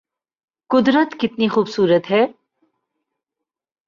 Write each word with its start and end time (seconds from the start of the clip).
قدرت 0.69 1.15
کتنی 1.19 1.47
خوب 1.47 1.67
صورت 1.67 2.11
ہے 2.11 2.25